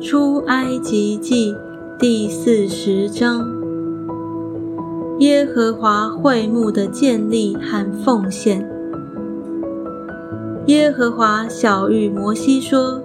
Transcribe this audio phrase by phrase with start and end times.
[0.00, 1.54] 出埃及记
[1.98, 3.46] 第四十章，
[5.18, 8.66] 耶和华会幕的建立和奉献。
[10.66, 13.02] 耶和华小谕摩西说：“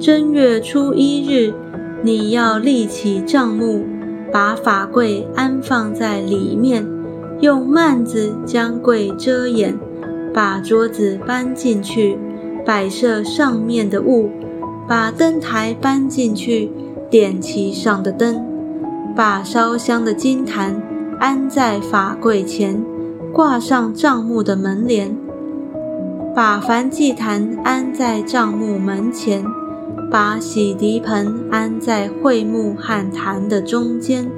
[0.00, 1.54] 正月初一日，
[2.02, 3.84] 你要立起帐幕，
[4.32, 6.84] 把法柜安放在里面，
[7.40, 9.78] 用幔子将柜遮掩，
[10.34, 12.18] 把桌子搬进去。”
[12.66, 14.30] 摆设上面的物，
[14.86, 16.70] 把灯台搬进去，
[17.10, 18.44] 点其上的灯，
[19.16, 20.82] 把烧香的金坛
[21.18, 22.84] 安在法柜前，
[23.32, 25.16] 挂上帐幕的门帘，
[26.34, 29.44] 把燔祭坛安在帐幕门前，
[30.10, 34.30] 把洗涤盆安在桧木和坛的中间，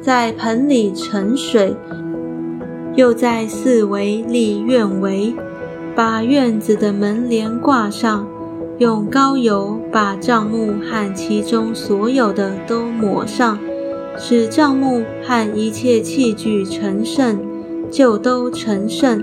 [0.00, 1.76] 在盆里盛水，
[2.96, 5.34] 又在四围立院围。
[5.96, 8.26] 把院子的门帘挂上，
[8.78, 13.56] 用膏油把帐幕和其中所有的都抹上，
[14.18, 17.38] 使帐幕和一切器具成圣，
[17.88, 19.22] 就都成圣。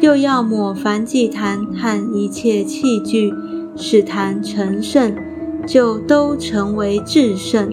[0.00, 3.34] 又要抹燔祭坛和一切器具，
[3.76, 5.14] 使坛成圣，
[5.66, 7.70] 就都成为至圣。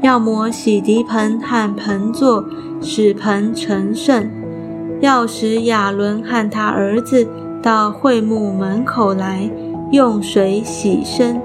[0.00, 2.44] 要抹洗涤盆和盆座，
[2.80, 4.30] 使盆成圣。
[5.00, 7.26] 要使亚伦和他儿子
[7.62, 9.50] 到会幕门口来，
[9.90, 11.40] 用水洗身。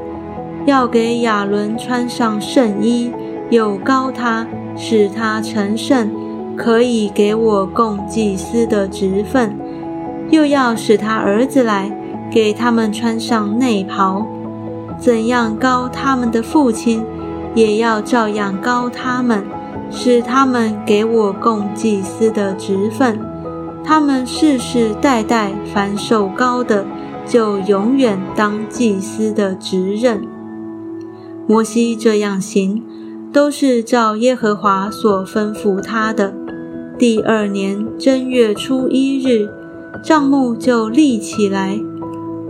[0.66, 3.12] 要给亚伦穿上圣衣，
[3.50, 6.10] 又高他，使他成圣，
[6.56, 9.58] 可以给我供祭司的职分。
[10.30, 11.92] 又要使他儿子来，
[12.32, 14.26] 给他们穿上内袍。
[14.98, 17.04] 怎样高他们的父亲，
[17.56, 19.44] 也要照样高他们，
[19.92, 23.20] 使他们给我供祭司的职分。
[23.84, 26.86] 他们世世代代凡受高的，
[27.26, 30.22] 就永远当祭司的职任。
[31.48, 32.82] 摩西这样行，
[33.32, 36.34] 都是照耶和华所吩咐他的。
[36.98, 39.50] 第二年正月初一日，
[40.02, 41.78] 帐幕就立起来。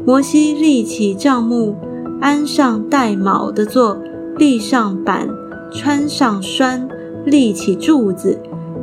[0.06, 1.76] 摩西立起帐幕，
[2.22, 3.98] 安上带卯的座，
[4.38, 5.28] 立上板，
[5.72, 6.88] 穿上栓，
[7.26, 8.38] 立起柱子。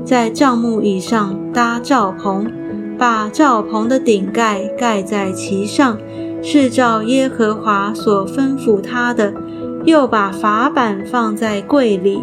[0.04, 2.50] 在帐幕椅上搭罩棚，
[2.98, 5.96] 把罩棚的顶盖盖在其上，
[6.42, 9.32] 是照耶和华所吩咐他的。
[9.84, 12.20] 又把法板放在柜里，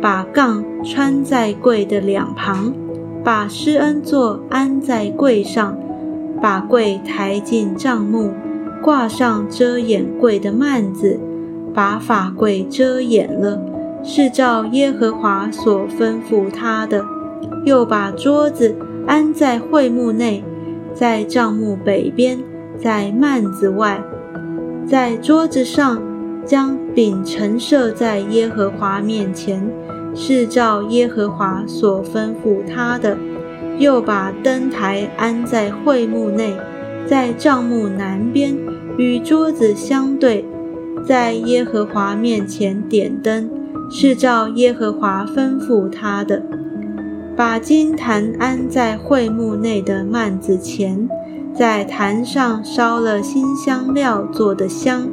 [0.00, 2.74] 把杠穿在柜的两旁，
[3.24, 5.78] 把施恩座安在柜上，
[6.42, 8.32] 把柜抬进帐幕，
[8.82, 11.18] 挂上遮掩柜的幔子，
[11.72, 13.58] 把法柜遮掩了，
[14.02, 17.02] 是照耶和华所吩咐他的。
[17.64, 18.74] 又把桌子
[19.06, 20.42] 安在会幕内，
[20.94, 22.38] 在帐幕北边，
[22.78, 24.02] 在幔子外，
[24.86, 26.02] 在桌子上
[26.44, 29.70] 将饼陈设在耶和华面前，
[30.14, 33.16] 是照耶和华所吩咐他的。
[33.78, 36.56] 又把灯台安在会幕内，
[37.06, 38.56] 在帐幕南边，
[38.96, 40.44] 与桌子相对，
[41.04, 43.48] 在耶和华面前点灯，
[43.88, 46.42] 是照耶和华吩咐他的。
[47.38, 51.08] 把金坛安在会幕内的幔子前，
[51.54, 55.08] 在坛上烧了新香料做的香，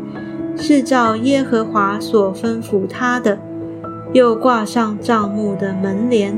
[0.57, 3.37] 是照耶和华所吩咐他的。
[4.11, 6.35] 又挂上帐幕的门帘，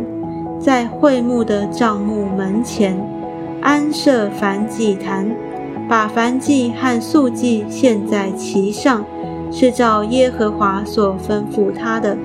[0.59, 2.99] 在会幕的帐幕门前
[3.61, 5.33] 安设燔祭坛，
[5.87, 9.05] 把燔祭和素祭献在其上，
[9.53, 12.17] 是照耶和华所吩咐他的。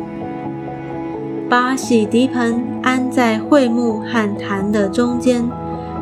[1.53, 5.47] 把洗涤盆安在会幕和坛的中间，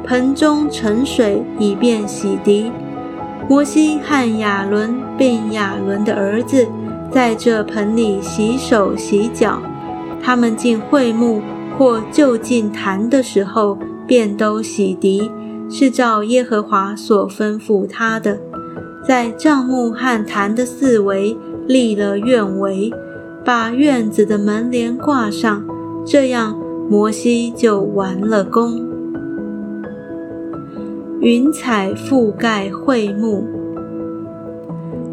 [0.05, 2.71] 盆中盛水，以便洗涤。
[3.49, 6.69] 摩西和亚伦并亚伦的儿子
[7.11, 9.61] 在这盆里洗手洗脚。
[10.23, 11.43] 他们进会幕
[11.77, 15.29] 或就近坛的时候，便都洗涤，
[15.69, 18.39] 是照耶和华所吩咐他的。
[19.05, 21.37] 在帐幕和坛的四围
[21.67, 22.93] 立了院围。
[23.45, 25.65] 把院子的门帘挂上，
[26.05, 26.59] 这样
[26.89, 28.81] 摩西就完了工。
[31.21, 33.45] 云彩覆盖会幕，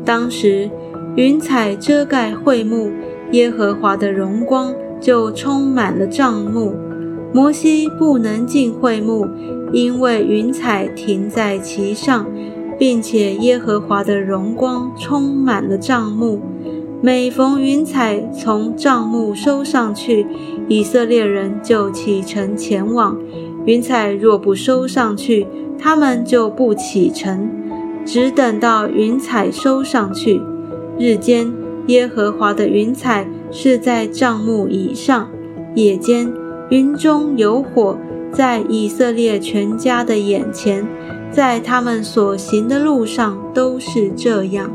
[0.05, 0.69] 当时
[1.15, 2.91] 云彩遮盖会幕，
[3.31, 6.73] 耶和华的荣光就充满了帐幕。
[7.33, 9.27] 摩西不能进会幕，
[9.73, 12.25] 因为云彩停在其上，
[12.79, 16.41] 并且耶和华的荣光充满了帐幕。
[16.99, 20.25] 每逢云彩从帐幕收上去，
[20.67, 23.15] 以色列人就启程前往；
[23.65, 25.45] 云彩若不收上去，
[25.77, 27.51] 他们就不启程，
[28.03, 30.41] 只等到云彩收上去。
[30.97, 31.53] 日间，
[31.85, 35.27] 耶和华的云彩是在帐幕以上；
[35.75, 36.33] 夜间，
[36.71, 37.95] 云中有火，
[38.31, 40.83] 在以色列全家的眼前，
[41.31, 44.71] 在他们所行的路上都是这样。